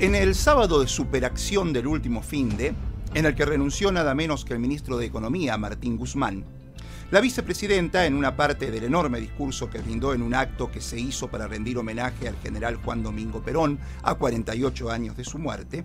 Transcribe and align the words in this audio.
En 0.00 0.14
el 0.14 0.34
sábado 0.34 0.80
de 0.80 0.88
superacción 0.88 1.74
del 1.74 1.86
último 1.86 2.22
fin 2.22 2.56
de, 2.56 2.72
en 3.12 3.26
el 3.26 3.34
que 3.34 3.44
renunció 3.44 3.92
nada 3.92 4.14
menos 4.14 4.46
que 4.46 4.54
el 4.54 4.58
ministro 4.58 4.96
de 4.96 5.04
Economía, 5.04 5.58
Martín 5.58 5.98
Guzmán, 5.98 6.42
la 7.10 7.20
vicepresidenta, 7.20 8.06
en 8.06 8.14
una 8.14 8.34
parte 8.34 8.70
del 8.70 8.84
enorme 8.84 9.20
discurso 9.20 9.68
que 9.68 9.80
brindó 9.82 10.14
en 10.14 10.22
un 10.22 10.34
acto 10.34 10.70
que 10.70 10.80
se 10.80 10.98
hizo 10.98 11.28
para 11.28 11.46
rendir 11.46 11.76
homenaje 11.76 12.28
al 12.28 12.38
general 12.38 12.76
Juan 12.76 13.02
Domingo 13.02 13.42
Perón 13.42 13.78
a 14.02 14.14
48 14.14 14.90
años 14.90 15.18
de 15.18 15.24
su 15.24 15.38
muerte, 15.38 15.84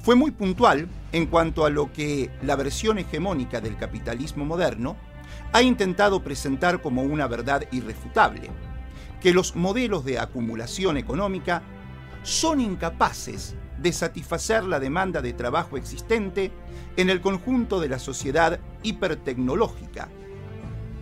fue 0.00 0.14
muy 0.14 0.30
puntual 0.30 0.86
en 1.10 1.26
cuanto 1.26 1.66
a 1.66 1.70
lo 1.70 1.92
que 1.92 2.30
la 2.42 2.54
versión 2.54 2.98
hegemónica 2.98 3.60
del 3.60 3.76
capitalismo 3.76 4.44
moderno 4.44 4.96
ha 5.52 5.60
intentado 5.60 6.22
presentar 6.22 6.80
como 6.80 7.02
una 7.02 7.26
verdad 7.26 7.64
irrefutable, 7.72 8.48
que 9.20 9.34
los 9.34 9.56
modelos 9.56 10.04
de 10.04 10.20
acumulación 10.20 10.96
económica 10.96 11.64
son 12.22 12.60
incapaces 12.60 13.54
de 13.78 13.92
satisfacer 13.92 14.64
la 14.64 14.78
demanda 14.78 15.22
de 15.22 15.32
trabajo 15.32 15.76
existente 15.76 16.52
en 16.96 17.08
el 17.08 17.20
conjunto 17.20 17.80
de 17.80 17.88
la 17.88 17.98
sociedad 17.98 18.60
hipertecnológica, 18.82 20.08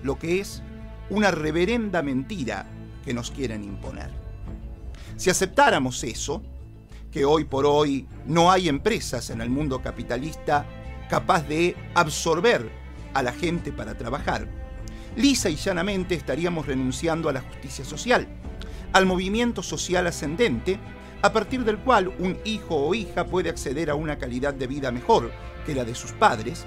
lo 0.02 0.18
que 0.18 0.40
es 0.40 0.62
una 1.10 1.30
reverenda 1.30 2.02
mentira 2.02 2.66
que 3.04 3.14
nos 3.14 3.30
quieren 3.30 3.64
imponer. 3.64 4.10
Si 5.16 5.30
aceptáramos 5.30 6.04
eso, 6.04 6.42
que 7.10 7.24
hoy 7.24 7.44
por 7.44 7.66
hoy 7.66 8.06
no 8.26 8.52
hay 8.52 8.68
empresas 8.68 9.30
en 9.30 9.40
el 9.40 9.50
mundo 9.50 9.82
capitalista 9.82 10.66
capaz 11.08 11.48
de 11.48 11.74
absorber 11.94 12.70
a 13.14 13.22
la 13.22 13.32
gente 13.32 13.72
para 13.72 13.96
trabajar, 13.96 14.46
lisa 15.16 15.48
y 15.48 15.56
llanamente 15.56 16.14
estaríamos 16.14 16.66
renunciando 16.66 17.28
a 17.28 17.32
la 17.32 17.40
justicia 17.40 17.84
social, 17.84 18.28
al 18.92 19.06
movimiento 19.06 19.62
social 19.62 20.06
ascendente 20.06 20.78
a 21.22 21.32
partir 21.32 21.64
del 21.64 21.78
cual 21.78 22.08
un 22.18 22.38
hijo 22.44 22.76
o 22.76 22.94
hija 22.94 23.24
puede 23.24 23.50
acceder 23.50 23.90
a 23.90 23.94
una 23.94 24.18
calidad 24.18 24.54
de 24.54 24.66
vida 24.66 24.92
mejor 24.92 25.32
que 25.66 25.74
la 25.74 25.84
de 25.84 25.94
sus 25.94 26.12
padres, 26.12 26.64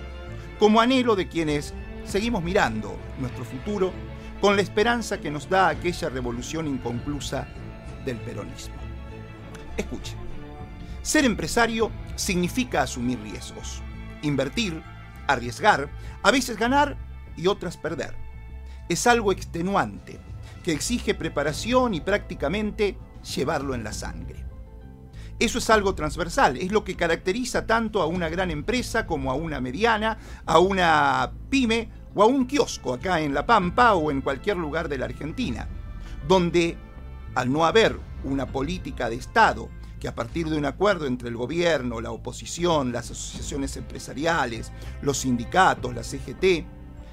como 0.60 0.82
anhelo 0.82 1.16
de 1.16 1.28
quienes 1.28 1.74
seguimos 2.06 2.44
mirando 2.44 2.98
nuestro 3.20 3.46
futuro 3.46 3.92
con 4.42 4.56
la 4.56 4.62
esperanza 4.62 5.20
que 5.20 5.32
nos 5.32 5.50
da 5.50 5.70
aquella 5.70 6.10
revolución 6.10 6.68
inconclusa 6.68 7.48
del 8.06 8.18
peronismo. 8.18 8.76
Escuche, 9.78 10.16
ser 11.02 11.26
empresario 11.26 11.92
significa 12.16 12.82
asumir 12.82 13.20
riesgos, 13.22 13.82
invertir, 14.22 14.82
arriesgar, 15.28 15.90
a 16.24 16.32
veces 16.32 16.58
ganar 16.58 16.98
y 17.38 17.48
otras 17.48 17.78
perder. 17.78 18.16
Es 18.90 19.08
algo 19.08 19.32
extenuante 19.32 20.20
que 20.64 20.74
exige 20.74 21.16
preparación 21.16 21.94
y 21.94 22.02
prácticamente 22.02 22.98
llevarlo 23.24 23.76
en 23.76 23.84
la 23.84 23.94
sangre. 23.94 24.46
Eso 25.42 25.58
es 25.58 25.72
algo 25.72 25.96
transversal, 25.96 26.58
es 26.58 26.72
lo 26.72 26.84
que 26.84 26.96
caracteriza 26.96 27.66
tanto 27.66 28.04
a 28.04 28.06
una 28.06 28.30
gran 28.30 28.52
empresa 28.52 29.08
como 29.08 29.32
a 29.32 29.34
una 29.34 29.60
mediana, 29.60 30.20
a 30.46 30.60
una 30.60 31.32
pyme 31.50 31.90
o 32.14 32.22
a 32.22 32.28
un 32.28 32.46
kiosco 32.46 32.94
acá 32.94 33.22
en 33.22 33.34
La 33.34 33.44
Pampa 33.48 33.96
o 33.96 34.12
en 34.12 34.22
cualquier 34.22 34.58
lugar 34.58 34.88
de 34.88 35.00
la 35.00 35.06
Argentina, 35.06 35.68
donde 36.28 36.78
al 37.34 37.52
no 37.52 37.66
haber 37.66 37.98
una 38.24 38.46
política 38.46 39.10
de 39.10 39.16
Estado 39.16 39.70
que 40.00 40.08
a 40.08 40.14
partir 40.14 40.48
de 40.48 40.58
un 40.58 40.66
acuerdo 40.66 41.08
entre 41.08 41.30
el 41.30 41.38
gobierno, 41.38 42.02
la 42.02 42.12
oposición, 42.12 42.92
las 42.92 43.10
asociaciones 43.10 43.76
empresariales, 43.78 44.72
los 45.02 45.20
sindicatos, 45.20 45.96
la 45.96 46.04
CGT, 46.04 46.68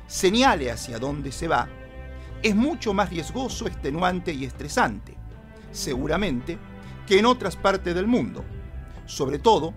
señale 0.06 0.70
hacia 0.70 0.98
dónde 0.98 1.32
se 1.32 1.48
va, 1.48 1.66
es 2.42 2.54
mucho 2.54 2.92
más 2.92 3.08
riesgoso, 3.08 3.66
extenuante 3.66 4.32
y 4.32 4.44
estresante 4.44 5.17
seguramente, 5.70 6.58
que 7.06 7.19
en 7.19 7.27
otras 7.27 7.56
partes 7.56 7.94
del 7.94 8.06
mundo, 8.06 8.44
sobre 9.06 9.38
todo 9.38 9.75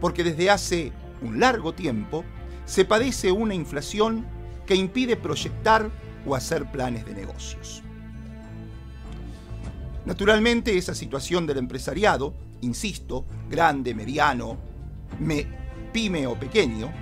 porque 0.00 0.24
desde 0.24 0.50
hace 0.50 0.92
un 1.22 1.40
largo 1.40 1.72
tiempo 1.72 2.24
se 2.66 2.84
padece 2.84 3.32
una 3.32 3.54
inflación 3.54 4.26
que 4.66 4.74
impide 4.74 5.16
proyectar 5.16 5.90
o 6.26 6.34
hacer 6.34 6.70
planes 6.70 7.04
de 7.06 7.14
negocios. 7.14 7.82
Naturalmente, 10.04 10.76
esa 10.76 10.94
situación 10.94 11.46
del 11.46 11.58
empresariado, 11.58 12.34
insisto, 12.60 13.24
grande, 13.48 13.94
mediano, 13.94 14.58
me, 15.18 15.46
pyme 15.92 16.26
o 16.26 16.38
pequeño, 16.38 16.92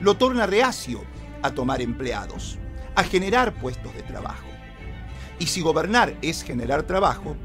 lo 0.00 0.16
torna 0.16 0.46
reacio 0.46 1.04
a 1.42 1.52
tomar 1.52 1.80
empleados, 1.80 2.58
a 2.96 3.04
generar 3.04 3.54
puestos 3.54 3.94
de 3.94 4.02
trabajo. 4.02 4.46
Y 5.38 5.46
si 5.46 5.60
gobernar 5.60 6.16
es 6.22 6.42
generar 6.42 6.82
trabajo, 6.84 7.36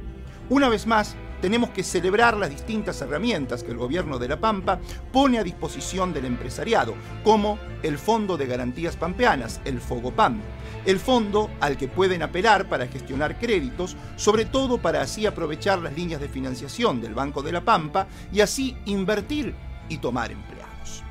una 0.50 0.70
vez 0.70 0.88
más, 0.88 1.16
tenemos 1.42 1.70
que 1.70 1.84
celebrar 1.84 2.36
las 2.36 2.50
distintas 2.50 3.02
herramientas 3.02 3.64
que 3.64 3.72
el 3.72 3.78
gobierno 3.78 4.18
de 4.18 4.28
La 4.28 4.40
Pampa 4.40 4.80
pone 5.12 5.38
a 5.38 5.44
disposición 5.44 6.14
del 6.14 6.26
empresariado, 6.26 6.96
como 7.24 7.60
el 7.84 7.98
Fondo 7.98 8.38
de 8.38 8.48
Garantías 8.48 8.96
Pampeanas, 8.96 9.62
el 9.66 9.80
FOGOPAM, 9.80 10.42
el 10.86 11.00
fondo 11.00 11.50
al 11.60 11.78
que 11.78 11.88
pueden 11.88 12.24
apelar 12.24 12.70
para 12.70 12.88
gestionar 12.88 13.38
créditos, 13.38 13.98
sobre 14.16 14.46
todo 14.46 14.78
para 14.80 15.02
así 15.02 15.26
aprovechar 15.26 15.80
las 15.80 15.94
líneas 15.94 16.22
de 16.22 16.30
financiación 16.30 17.02
del 17.02 17.14
Banco 17.14 17.44
de 17.44 17.52
La 17.52 17.62
Pampa 17.62 18.08
y 18.32 18.42
así 18.42 18.76
invertir 18.86 19.54
y 19.90 19.98
tomar 19.98 20.32
empleados. 20.32 21.04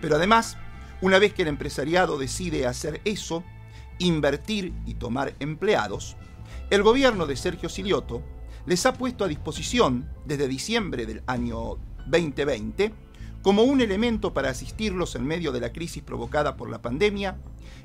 Pero 0.00 0.16
además, 0.16 0.58
una 1.00 1.18
vez 1.18 1.32
que 1.32 1.42
el 1.42 1.48
empresariado 1.48 2.18
decide 2.18 2.66
hacer 2.66 3.00
eso, 3.04 3.44
invertir 3.98 4.72
y 4.84 4.94
tomar 4.94 5.34
empleados, 5.38 6.16
el 6.68 6.82
gobierno 6.82 7.26
de 7.26 7.36
Sergio 7.36 7.68
Silioto 7.68 8.22
les 8.66 8.84
ha 8.84 8.94
puesto 8.94 9.24
a 9.24 9.28
disposición 9.28 10.08
desde 10.24 10.48
diciembre 10.48 11.06
del 11.06 11.22
año 11.26 11.78
2020 12.06 12.92
como 13.42 13.62
un 13.62 13.80
elemento 13.80 14.34
para 14.34 14.50
asistirlos 14.50 15.14
en 15.14 15.24
medio 15.24 15.52
de 15.52 15.60
la 15.60 15.72
crisis 15.72 16.02
provocada 16.02 16.56
por 16.56 16.68
la 16.68 16.82
pandemia, 16.82 17.38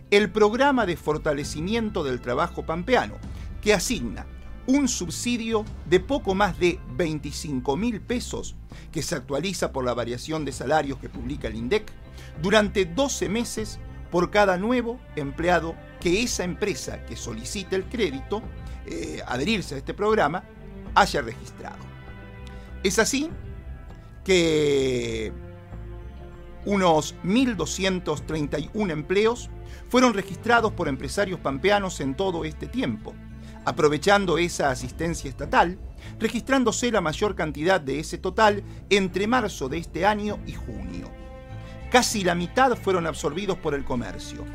el 0.10 0.32
programa 0.32 0.88
de 0.88 0.98
fortalecimiento 0.98 2.04
del 2.04 2.20
trabajo 2.20 2.66
pampeano, 2.66 3.14
que 3.62 3.76
asigna 3.76 4.26
un 4.66 4.88
subsidio 4.88 5.64
de 5.86 6.00
poco 6.00 6.34
más 6.34 6.58
de 6.60 6.80
25 6.96 7.78
mil 7.78 8.02
pesos, 8.02 8.56
que 8.92 9.04
se 9.04 9.14
actualiza 9.14 9.72
por 9.72 9.86
la 9.86 9.94
variación 9.94 10.46
de 10.46 10.52
salarios 10.52 10.98
que 10.98 11.10
publica 11.10 11.48
el 11.48 11.56
INDEC, 11.56 11.92
durante 12.42 12.86
12 12.86 13.30
meses 13.30 13.80
por 14.10 14.32
cada 14.32 14.58
nuevo 14.58 15.00
empleado 15.16 15.76
que 16.00 16.24
esa 16.24 16.44
empresa 16.44 17.06
que 17.06 17.16
solicite 17.16 17.76
el 17.76 17.86
crédito, 17.86 18.42
eh, 18.88 19.22
adherirse 19.28 19.76
a 19.76 19.78
este 19.78 19.94
programa, 19.94 20.44
haya 20.96 21.22
registrado. 21.22 21.92
Es 22.84 23.00
así 23.00 23.30
que 24.24 25.32
unos 26.66 27.16
1.231 27.24 28.92
empleos 28.92 29.50
fueron 29.90 30.14
registrados 30.14 30.72
por 30.72 30.88
empresarios 30.88 31.40
pampeanos 31.40 32.00
en 32.02 32.16
todo 32.16 32.46
este 32.46 32.68
tiempo, 32.68 33.14
aprovechando 33.66 34.38
esa 34.38 34.70
asistencia 34.70 35.30
estatal, 35.30 35.80
registrándose 36.20 36.92
la 36.92 37.02
mayor 37.02 37.36
cantidad 37.36 37.82
de 37.82 38.00
ese 38.00 38.18
total 38.18 38.64
entre 38.90 39.28
marzo 39.28 39.70
de 39.70 39.78
este 39.78 40.06
año 40.06 40.40
y 40.46 40.54
junio. 40.54 41.12
Casi 41.92 42.24
la 42.24 42.36
mitad 42.36 42.76
fueron 42.78 43.06
absorbidos 43.06 43.58
por 43.58 43.74
el 43.74 43.84
comercio. 43.84 44.46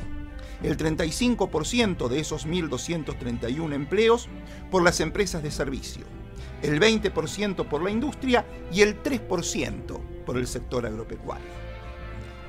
El 0.63 0.75
35% 0.75 2.07
de 2.07 2.19
esos 2.19 2.47
1.231 2.47 3.73
empleos 3.73 4.27
por 4.71 4.81
las 4.81 4.99
empresas 5.01 5.43
de 5.43 5.51
servicio 5.51 6.16
el 6.61 6.79
20% 6.79 7.67
por 7.67 7.83
la 7.83 7.91
industria 7.91 8.45
y 8.71 8.81
el 8.81 9.01
3% 9.01 9.99
por 10.25 10.37
el 10.37 10.47
sector 10.47 10.85
agropecuario. 10.85 11.47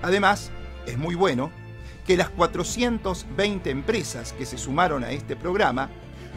Además, 0.02 0.50
es 0.86 0.96
muy 0.96 1.14
bueno 1.14 1.50
que 2.06 2.16
las 2.16 2.30
420 2.30 3.70
empresas 3.70 4.32
que 4.32 4.47
se 4.47 4.56
sumaron 4.56 5.04
a 5.04 5.10
este 5.10 5.36
programa 5.36 5.91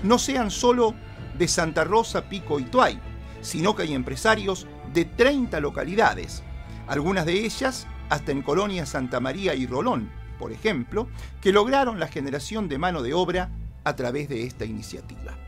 no 0.04 0.20
sean 0.20 0.52
solo 0.52 0.94
de 1.38 1.48
Santa 1.48 1.84
Rosa, 1.84 2.28
Pico 2.28 2.60
y 2.60 2.64
Tuay, 2.64 3.00
sino 3.42 3.76
que 3.76 3.84
hay 3.84 3.94
empresarios 3.94 4.68
de 4.94 5.06
30 5.06 5.60
localidades, 5.62 6.44
algunas 6.88 7.26
de 7.26 7.46
ellas 7.46 7.88
hasta 8.10 8.32
en 8.32 8.42
Colonia 8.42 8.86
Santa 8.86 9.22
María 9.22 9.56
y 9.56 9.66
Rolón, 9.66 10.12
por 10.38 10.52
ejemplo, 10.52 11.08
que 11.40 11.54
lograron 11.54 12.00
la 12.00 12.08
generación 12.08 12.68
de 12.68 12.78
mano 12.78 13.02
de 13.02 13.14
obra 13.14 13.50
a 13.84 13.96
través 13.96 14.28
de 14.28 14.44
esta 14.44 14.66
iniciativa 14.66 15.41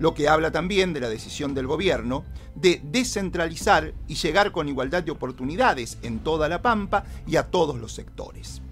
lo 0.00 0.14
que 0.14 0.28
habla 0.28 0.50
también 0.50 0.92
de 0.92 1.00
la 1.00 1.08
decisión 1.08 1.54
del 1.54 1.66
gobierno 1.66 2.24
de 2.54 2.80
descentralizar 2.82 3.94
y 4.08 4.14
llegar 4.14 4.50
con 4.50 4.68
igualdad 4.68 5.04
de 5.04 5.12
oportunidades 5.12 5.98
en 6.02 6.20
toda 6.20 6.48
la 6.48 6.62
Pampa 6.62 7.04
y 7.26 7.36
a 7.36 7.44
todos 7.44 7.78
los 7.78 7.92
sectores. 7.92 8.62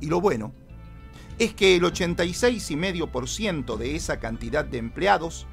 Y 0.00 0.06
lo 0.06 0.20
bueno 0.20 0.52
es 1.38 1.54
que 1.54 1.76
el 1.76 1.82
86,5% 1.82 3.76
de 3.76 3.94
esa 3.94 4.18
cantidad 4.18 4.64
de 4.64 4.78
empleados 4.78 5.46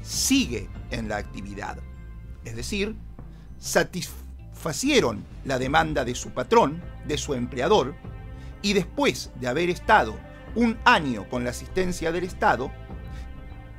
sigue 0.00 0.70
en 0.90 1.08
la 1.08 1.16
actividad, 1.16 1.78
es 2.44 2.54
decir, 2.54 2.94
satisfacieron 3.58 5.24
la 5.44 5.58
demanda 5.58 6.04
de 6.04 6.14
su 6.14 6.30
patrón, 6.30 6.80
de 7.06 7.18
su 7.18 7.34
empleador, 7.34 7.94
y 8.62 8.72
después 8.72 9.30
de 9.40 9.48
haber 9.48 9.68
estado 9.68 10.16
un 10.54 10.76
año 10.84 11.28
con 11.28 11.44
la 11.44 11.50
asistencia 11.50 12.10
del 12.12 12.24
Estado, 12.24 12.70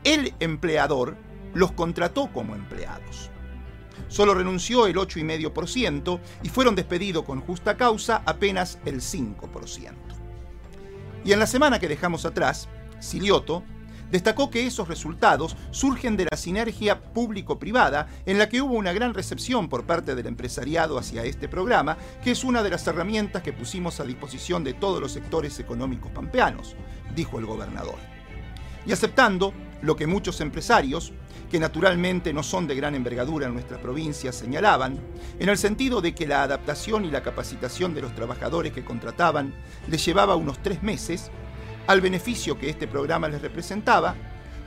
el 0.04 0.34
empleador 0.40 1.18
los 1.54 1.72
contrató 1.72 2.32
como 2.32 2.56
empleados. 2.56 3.32
solo 4.08 4.34
renunció 4.34 4.88
el 4.88 4.96
8,5% 4.96 6.20
y 6.42 6.50
fueron 6.50 6.74
despedidos 6.74 7.26
con 7.26 7.42
justa 7.42 7.78
causa 7.78 8.24
apenas 8.26 8.80
el 8.86 9.02
5%. 9.02 9.94
Y 11.24 11.34
en 11.34 11.40
la 11.40 11.46
semana 11.46 11.80
que 11.80 11.88
dejamos 11.88 12.26
atrás, 12.26 12.70
Silioto 13.00 13.64
destacó 14.12 14.50
que 14.50 14.66
esos 14.66 14.88
resultados 14.88 15.56
surgen 15.72 16.18
de 16.18 16.28
la 16.30 16.38
sinergia 16.38 17.02
público-privada 17.14 18.08
en 18.26 18.38
la 18.38 18.50
que 18.50 18.62
hubo 18.62 18.74
una 18.74 18.94
gran 18.94 19.14
recepción 19.14 19.70
por 19.70 19.86
parte 19.86 20.16
del 20.16 20.28
empresariado 20.28 20.98
hacia 20.98 21.24
este 21.24 21.48
programa, 21.48 21.98
que 22.24 22.32
es 22.32 22.44
una 22.44 22.64
de 22.64 22.72
las 22.72 22.88
herramientas 22.88 23.44
que 23.44 23.54
pusimos 23.54 24.00
a 24.00 24.06
disposición 24.06 24.64
de 24.64 24.74
todos 24.74 25.00
los 25.02 25.12
sectores 25.12 25.60
económicos 25.60 26.12
pampeanos, 26.12 26.76
dijo 27.16 27.38
el 27.38 27.46
gobernador. 27.46 27.98
Y 28.86 28.92
aceptando 28.92 29.54
lo 29.82 29.96
que 29.96 30.08
muchos 30.08 30.42
empresarios, 30.42 31.14
que 31.50 31.60
naturalmente 31.60 32.34
no 32.34 32.44
son 32.44 32.68
de 32.68 32.76
gran 32.76 32.96
envergadura 32.96 33.48
en 33.48 33.54
nuestra 33.54 33.82
provincia, 33.82 34.32
señalaban, 34.32 35.00
en 35.40 35.50
el 35.50 35.58
sentido 35.58 36.02
de 36.02 36.14
que 36.14 36.28
la 36.28 36.44
adaptación 36.44 37.06
y 37.06 37.12
la 37.12 37.24
capacitación 37.24 37.94
de 37.94 38.02
los 38.02 38.14
trabajadores 38.14 38.74
que 38.74 38.86
contrataban 38.86 39.54
les 39.88 40.06
llevaba 40.06 40.36
unos 40.36 40.62
tres 40.62 40.84
meses, 40.84 41.32
al 41.88 42.02
beneficio 42.02 42.60
que 42.60 42.70
este 42.70 42.88
programa 42.88 43.30
les 43.30 43.42
representaba, 43.42 44.16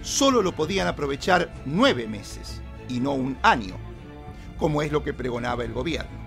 solo 0.03 0.43
lo 0.43 0.53
podían 0.53 0.89
aprovechar 0.89 1.55
nueve 1.65 2.09
meses 2.09 2.61
y 2.89 2.99
no 2.99 3.13
un 3.13 3.39
año, 3.43 3.77
como 4.59 4.83
es 4.83 4.91
lo 4.91 5.05
que 5.05 5.15
pregonaba 5.15 5.63
el 5.65 5.73
gobierno. 5.73 6.21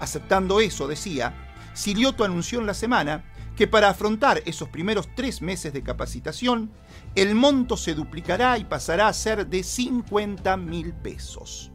Aceptando 0.00 0.60
eso, 0.60 0.88
decía, 0.88 1.34
Silioto 1.74 2.24
anunció 2.24 2.58
en 2.58 2.66
la 2.66 2.74
semana 2.74 3.24
que 3.56 3.66
para 3.66 3.88
afrontar 3.88 4.42
esos 4.44 4.68
primeros 4.68 5.08
tres 5.16 5.40
meses 5.40 5.72
de 5.72 5.82
capacitación, 5.82 6.70
el 7.14 7.34
monto 7.34 7.78
se 7.78 7.94
duplicará 7.94 8.58
y 8.58 8.64
pasará 8.64 9.08
a 9.08 9.12
ser 9.14 9.46
de 9.46 9.62
50 9.62 10.56
mil 10.58 10.92
pesos. 10.92 11.72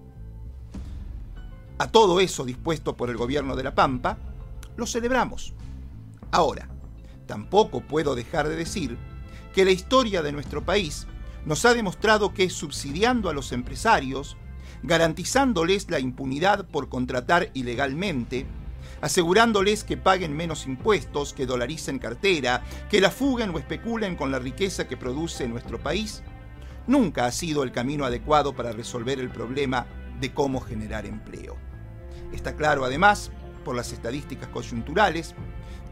A 1.79 1.87
todo 1.87 2.19
eso 2.19 2.45
dispuesto 2.45 2.95
por 2.95 3.09
el 3.09 3.17
gobierno 3.17 3.55
de 3.55 3.63
La 3.63 3.73
Pampa, 3.73 4.19
lo 4.77 4.85
celebramos. 4.85 5.55
Ahora, 6.29 6.69
tampoco 7.25 7.81
puedo 7.81 8.13
dejar 8.13 8.47
de 8.47 8.55
decir 8.55 8.97
que 9.53 9.65
la 9.65 9.71
historia 9.71 10.21
de 10.21 10.31
nuestro 10.31 10.63
país 10.63 11.07
nos 11.45 11.65
ha 11.65 11.73
demostrado 11.73 12.35
que 12.35 12.51
subsidiando 12.51 13.29
a 13.29 13.33
los 13.33 13.51
empresarios, 13.51 14.37
garantizándoles 14.83 15.89
la 15.89 15.99
impunidad 15.99 16.67
por 16.67 16.89
contratar 16.89 17.49
ilegalmente, 17.55 18.45
asegurándoles 19.01 19.83
que 19.83 19.97
paguen 19.97 20.35
menos 20.35 20.65
impuestos, 20.65 21.33
que 21.33 21.45
dolaricen 21.45 21.99
cartera, 21.99 22.63
que 22.89 23.01
la 23.01 23.11
fuguen 23.11 23.49
o 23.51 23.59
especulen 23.59 24.15
con 24.15 24.31
la 24.31 24.39
riqueza 24.39 24.87
que 24.87 24.97
produce 24.97 25.47
nuestro 25.47 25.79
país, 25.79 26.23
nunca 26.87 27.25
ha 27.25 27.31
sido 27.31 27.63
el 27.63 27.71
camino 27.71 28.05
adecuado 28.05 28.53
para 28.55 28.71
resolver 28.71 29.19
el 29.19 29.29
problema 29.29 29.87
de 30.19 30.33
cómo 30.33 30.61
generar 30.61 31.05
empleo. 31.05 31.57
Está 32.31 32.55
claro 32.55 32.85
además, 32.85 33.31
por 33.63 33.75
las 33.75 33.91
estadísticas 33.91 34.49
coyunturales, 34.49 35.35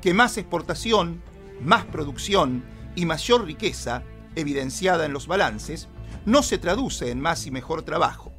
que 0.01 0.13
más 0.13 0.37
exportación, 0.37 1.21
más 1.61 1.85
producción 1.85 2.63
y 2.95 3.05
mayor 3.05 3.45
riqueza, 3.45 4.03
evidenciada 4.35 5.05
en 5.05 5.13
los 5.13 5.27
balances, 5.27 5.87
no 6.25 6.43
se 6.43 6.57
traduce 6.57 7.11
en 7.11 7.19
más 7.19 7.45
y 7.45 7.51
mejor 7.51 7.83
trabajo, 7.83 8.31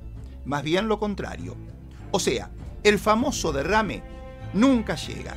más 0.44 0.62
bien 0.62 0.88
lo 0.88 0.98
contrario. 0.98 1.56
O 2.10 2.20
sea, 2.20 2.50
el 2.82 2.98
famoso 2.98 3.52
derrame 3.52 4.02
nunca 4.52 4.96
llega. 4.96 5.36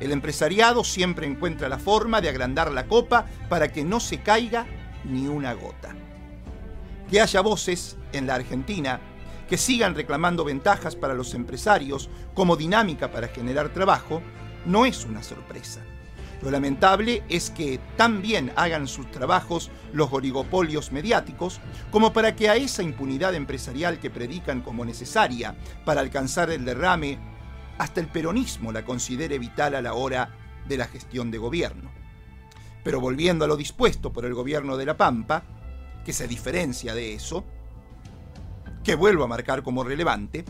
El 0.00 0.12
empresariado 0.12 0.84
siempre 0.84 1.26
encuentra 1.26 1.68
la 1.68 1.78
forma 1.78 2.20
de 2.20 2.28
agrandar 2.28 2.70
la 2.72 2.86
copa 2.86 3.26
para 3.48 3.72
que 3.72 3.84
no 3.84 4.00
se 4.00 4.22
caiga 4.22 4.66
ni 5.04 5.28
una 5.28 5.52
gota. 5.54 5.94
Que 7.10 7.20
haya 7.20 7.40
voces 7.40 7.96
en 8.12 8.26
la 8.26 8.34
Argentina 8.34 9.00
que 9.48 9.58
sigan 9.58 9.94
reclamando 9.94 10.44
ventajas 10.44 10.96
para 10.96 11.14
los 11.14 11.34
empresarios 11.34 12.08
como 12.34 12.56
dinámica 12.56 13.10
para 13.10 13.28
generar 13.28 13.68
trabajo 13.68 14.22
no 14.64 14.86
es 14.86 15.04
una 15.04 15.22
sorpresa. 15.22 15.80
Lo 16.42 16.50
lamentable 16.50 17.22
es 17.28 17.50
que 17.50 17.80
tan 17.96 18.20
bien 18.20 18.52
hagan 18.56 18.86
sus 18.86 19.10
trabajos 19.10 19.70
los 19.92 20.12
oligopolios 20.12 20.92
mediáticos 20.92 21.60
como 21.90 22.12
para 22.12 22.36
que 22.36 22.50
a 22.50 22.56
esa 22.56 22.82
impunidad 22.82 23.34
empresarial 23.34 23.98
que 23.98 24.10
predican 24.10 24.60
como 24.60 24.84
necesaria 24.84 25.54
para 25.84 26.00
alcanzar 26.00 26.50
el 26.50 26.64
derrame, 26.64 27.18
hasta 27.78 28.00
el 28.00 28.08
peronismo 28.08 28.72
la 28.72 28.84
considere 28.84 29.38
vital 29.38 29.74
a 29.74 29.82
la 29.82 29.94
hora 29.94 30.30
de 30.68 30.76
la 30.76 30.86
gestión 30.86 31.30
de 31.30 31.38
gobierno. 31.38 31.90
Pero 32.82 33.00
volviendo 33.00 33.44
a 33.44 33.48
lo 33.48 33.56
dispuesto 33.56 34.12
por 34.12 34.24
el 34.24 34.34
gobierno 34.34 34.76
de 34.76 34.86
La 34.86 34.96
Pampa, 34.96 35.44
que 36.04 36.12
se 36.12 36.28
diferencia 36.28 36.94
de 36.94 37.14
eso, 37.14 37.44
que 38.82 38.94
vuelvo 38.94 39.24
a 39.24 39.28
marcar 39.28 39.62
como 39.62 39.84
relevante, 39.84 40.44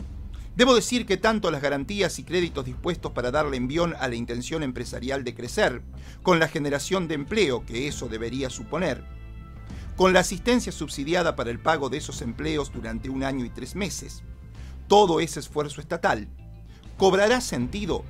Debo 0.55 0.73
decir 0.73 1.05
que 1.05 1.17
tanto 1.17 1.51
las 1.51 1.61
garantías 1.61 2.17
y 2.17 2.23
créditos 2.23 2.63
dispuestos 2.63 3.11
para 3.11 3.29
darle 3.29 3.57
envión 3.57 3.93
a 3.99 4.07
la 4.07 4.15
intención 4.15 4.63
empresarial 4.63 5.25
de 5.25 5.35
crecer, 5.35 5.81
con 6.23 6.39
la 6.39 6.47
generación 6.47 7.09
de 7.09 7.15
empleo 7.15 7.65
que 7.65 7.89
eso 7.89 8.07
debería 8.07 8.49
suponer, 8.49 9.03
con 9.97 10.13
la 10.13 10.21
asistencia 10.21 10.71
subsidiada 10.71 11.35
para 11.35 11.51
el 11.51 11.59
pago 11.59 11.89
de 11.89 11.97
esos 11.97 12.21
empleos 12.21 12.71
durante 12.71 13.09
un 13.09 13.25
año 13.25 13.43
y 13.43 13.49
tres 13.49 13.75
meses, 13.75 14.23
todo 14.87 15.19
ese 15.19 15.41
esfuerzo 15.41 15.81
estatal 15.81 16.29
cobrará 16.97 17.41
sentido 17.41 18.03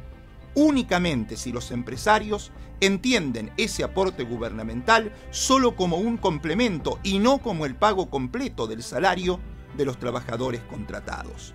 únicamente 0.54 1.38
si 1.38 1.52
los 1.52 1.72
empresarios 1.72 2.52
entienden 2.80 3.52
ese 3.58 3.84
aporte 3.84 4.24
gubernamental 4.24 5.14
solo 5.32 5.76
como 5.76 5.98
un 5.98 6.18
complemento 6.18 7.00
y 7.04 7.20
no 7.20 7.40
como 7.40 7.66
el 7.66 7.76
pago 7.76 8.10
completo 8.10 8.68
del 8.68 8.84
salario 8.84 9.40
de 9.78 9.86
los 9.86 9.98
trabajadores 9.98 10.62
contratados 10.62 11.54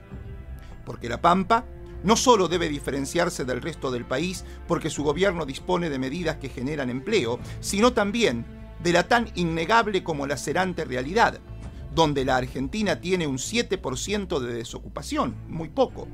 porque 0.85 1.09
La 1.09 1.21
Pampa 1.21 1.65
no 2.03 2.17
solo 2.17 2.49
debe 2.49 2.69
diferenciarse 2.69 3.45
del 3.45 3.61
resto 3.61 3.91
del 3.91 4.05
país 4.05 4.45
porque 4.67 4.91
su 4.91 5.05
gobierno 5.05 5.47
dispone 5.47 5.91
de 5.91 5.99
medidas 5.99 6.37
que 6.37 6.49
generan 6.49 6.91
empleo, 6.91 7.39
sino 7.61 7.93
también 7.93 8.45
de 8.83 8.93
la 8.93 9.07
tan 9.07 9.31
innegable 9.35 10.03
como 10.03 10.27
lacerante 10.27 10.85
realidad, 10.85 11.41
donde 11.95 12.25
la 12.25 12.37
Argentina 12.37 13.01
tiene 13.01 13.27
un 13.27 13.37
7% 13.37 14.39
de 14.41 14.55
desocupación, 14.55 15.37
muy 15.49 15.69
poco. 15.69 16.09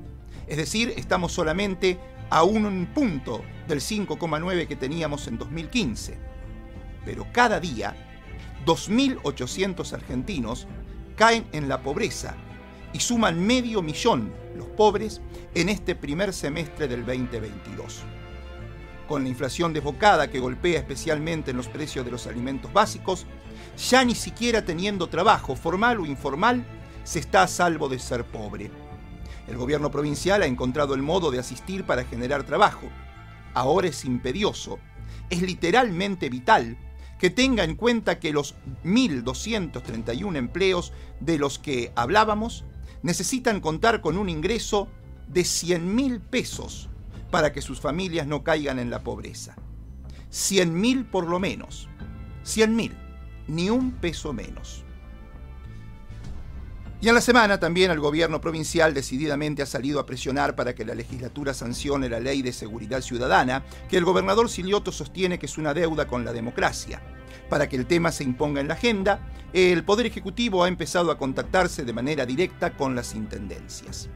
Es 0.46 0.56
decir, 0.56 0.94
estamos 0.96 1.32
solamente 1.32 1.98
a 2.30 2.42
un 2.42 2.86
punto 2.94 3.42
del 3.68 3.80
5,9 3.80 4.66
que 4.66 4.76
teníamos 4.76 5.26
en 5.26 5.38
2015. 5.38 6.18
Pero 7.04 7.26
cada 7.32 7.60
día, 7.60 7.94
2.800 8.64 9.92
argentinos 9.92 10.66
caen 11.16 11.46
en 11.52 11.68
la 11.68 11.82
pobreza 11.82 12.34
y 12.92 13.00
suman 13.00 13.44
medio 13.44 13.82
millón 13.82 14.32
los 14.56 14.66
pobres 14.66 15.20
en 15.54 15.68
este 15.68 15.94
primer 15.94 16.32
semestre 16.32 16.88
del 16.88 17.04
2022. 17.04 18.02
Con 19.08 19.22
la 19.22 19.28
inflación 19.28 19.72
desbocada 19.72 20.30
que 20.30 20.40
golpea 20.40 20.80
especialmente 20.80 21.52
en 21.52 21.56
los 21.56 21.68
precios 21.68 22.04
de 22.04 22.10
los 22.10 22.26
alimentos 22.26 22.72
básicos, 22.72 23.26
ya 23.90 24.04
ni 24.04 24.14
siquiera 24.14 24.64
teniendo 24.64 25.08
trabajo, 25.08 25.54
formal 25.54 26.00
o 26.00 26.06
informal, 26.06 26.64
se 27.04 27.20
está 27.20 27.42
a 27.42 27.48
salvo 27.48 27.88
de 27.88 28.00
ser 28.00 28.24
pobre. 28.24 28.70
El 29.46 29.56
gobierno 29.56 29.90
provincial 29.90 30.42
ha 30.42 30.46
encontrado 30.46 30.94
el 30.94 31.02
modo 31.02 31.30
de 31.30 31.38
asistir 31.38 31.84
para 31.84 32.04
generar 32.04 32.44
trabajo. 32.44 32.88
Ahora 33.54 33.88
es 33.88 34.04
imperioso, 34.04 34.78
es 35.30 35.42
literalmente 35.42 36.28
vital 36.28 36.76
que 37.18 37.30
tenga 37.30 37.64
en 37.64 37.76
cuenta 37.76 38.18
que 38.18 38.32
los 38.32 38.54
1.231 38.84 40.36
empleos 40.36 40.92
de 41.20 41.38
los 41.38 41.58
que 41.58 41.92
hablábamos 41.96 42.64
necesitan 43.02 43.60
contar 43.60 44.00
con 44.00 44.18
un 44.18 44.28
ingreso 44.28 44.88
de 45.28 45.44
100 45.44 45.94
mil 45.94 46.20
pesos 46.20 46.88
para 47.30 47.52
que 47.52 47.62
sus 47.62 47.80
familias 47.80 48.26
no 48.26 48.44
caigan 48.44 48.78
en 48.78 48.90
la 48.90 49.02
pobreza. 49.02 49.56
100 50.30 50.78
mil 50.78 51.06
por 51.06 51.26
lo 51.26 51.38
menos. 51.38 51.88
100 52.42 52.76
mil, 52.76 52.96
ni 53.48 53.70
un 53.70 53.92
peso 53.92 54.32
menos. 54.32 54.85
Y 56.98 57.08
en 57.08 57.14
la 57.14 57.20
semana 57.20 57.60
también 57.60 57.90
el 57.90 58.00
gobierno 58.00 58.40
provincial 58.40 58.94
decididamente 58.94 59.62
ha 59.62 59.66
salido 59.66 60.00
a 60.00 60.06
presionar 60.06 60.56
para 60.56 60.74
que 60.74 60.84
la 60.84 60.94
legislatura 60.94 61.52
sancione 61.52 62.08
la 62.08 62.20
ley 62.20 62.40
de 62.40 62.54
seguridad 62.54 63.02
ciudadana, 63.02 63.64
que 63.90 63.98
el 63.98 64.04
gobernador 64.04 64.48
Silioto 64.48 64.92
sostiene 64.92 65.38
que 65.38 65.44
es 65.44 65.58
una 65.58 65.74
deuda 65.74 66.06
con 66.06 66.24
la 66.24 66.32
democracia. 66.32 67.02
Para 67.50 67.68
que 67.68 67.76
el 67.76 67.86
tema 67.86 68.12
se 68.12 68.24
imponga 68.24 68.62
en 68.62 68.68
la 68.68 68.74
agenda, 68.74 69.20
el 69.52 69.84
Poder 69.84 70.06
Ejecutivo 70.06 70.64
ha 70.64 70.68
empezado 70.68 71.10
a 71.10 71.18
contactarse 71.18 71.84
de 71.84 71.92
manera 71.92 72.24
directa 72.24 72.74
con 72.74 72.94
las 72.94 73.14
intendencias. 73.14 74.08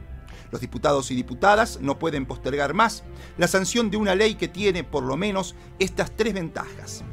Los 0.49 0.59
diputados 0.59 1.11
y 1.11 1.15
diputadas 1.15 1.79
no 1.81 1.99
pueden 1.99 2.25
postergar 2.25 2.73
más 2.73 3.03
la 3.37 3.47
sanción 3.47 3.91
de 3.91 3.97
una 3.97 4.15
ley 4.15 4.35
que 4.35 4.47
tiene 4.47 4.83
por 4.83 5.03
lo 5.03 5.17
menos 5.17 5.55
estas 5.77 6.11
tres 6.15 6.33
ventajas. 6.33 7.03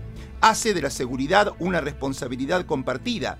Hace 0.40 0.72
de 0.72 0.82
la 0.82 0.90
seguridad 0.90 1.52
una 1.58 1.80
responsabilidad 1.80 2.64
compartida 2.64 3.38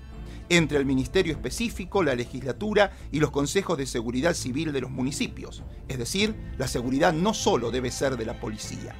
entre 0.49 0.77
el 0.77 0.85
Ministerio 0.85 1.31
específico, 1.31 2.03
la 2.03 2.15
legislatura 2.15 2.91
y 3.11 3.19
los 3.19 3.31
consejos 3.31 3.77
de 3.77 3.85
seguridad 3.85 4.33
civil 4.33 4.71
de 4.73 4.81
los 4.81 4.91
municipios. 4.91 5.63
Es 5.87 5.97
decir, 5.97 6.35
la 6.57 6.67
seguridad 6.67 7.13
no 7.13 7.33
solo 7.33 7.71
debe 7.71 7.91
ser 7.91 8.17
de 8.17 8.25
la 8.25 8.39
policía. 8.39 8.95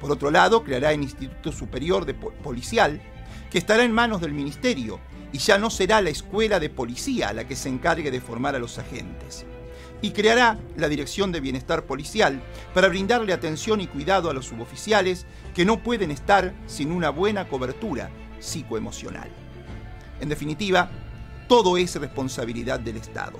Por 0.00 0.10
otro 0.10 0.30
lado, 0.30 0.64
creará 0.64 0.92
el 0.92 1.02
Instituto 1.02 1.52
Superior 1.52 2.06
de 2.06 2.14
Policial, 2.14 3.00
que 3.50 3.58
estará 3.58 3.84
en 3.84 3.92
manos 3.92 4.20
del 4.20 4.32
Ministerio, 4.32 5.00
y 5.32 5.38
ya 5.38 5.58
no 5.58 5.70
será 5.70 6.00
la 6.00 6.10
escuela 6.10 6.58
de 6.58 6.70
policía 6.70 7.32
la 7.32 7.46
que 7.46 7.54
se 7.54 7.68
encargue 7.68 8.10
de 8.10 8.20
formar 8.20 8.56
a 8.56 8.58
los 8.58 8.78
agentes. 8.78 9.46
y 10.02 10.12
creará 10.12 10.58
la 10.76 10.88
Dirección 10.88 11.30
de 11.30 11.40
Bienestar 11.40 11.84
Policial 11.84 12.42
para 12.72 12.88
brindarle 12.88 13.32
atención 13.32 13.82
y 13.82 13.86
cuidado 13.86 14.30
a 14.30 14.32
los 14.32 14.46
suboficiales 14.46 15.26
que 15.54 15.66
no 15.66 15.82
pueden 15.82 16.10
estar 16.10 16.54
sin 16.66 16.90
una 16.90 17.10
buena 17.10 17.48
cobertura 17.48 18.10
psicoemocional. 18.38 19.30
En 20.20 20.28
definitiva, 20.28 20.90
todo 21.48 21.76
es 21.76 21.96
responsabilidad 21.96 22.80
del 22.80 22.96
Estado. 22.96 23.38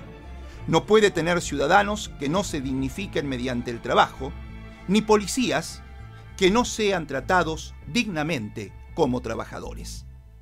No 0.67 0.85
puede 0.87 1.11
tener 1.11 1.41
ciudadanos 1.41 2.11
que 2.19 2.29
no 2.29 2.45
se 2.45 2.61
dignifiquen 2.61 3.29
mediante 3.29 3.71
el 3.71 3.81
trabajo, 3.81 4.33
ni 4.89 5.03
policías 5.03 5.83
que 6.37 6.51
no 6.51 6.65
sean 6.65 7.07
tratados 7.07 7.75
dignamente 7.87 8.73
como 8.95 9.21
trabajadores. 9.21 10.07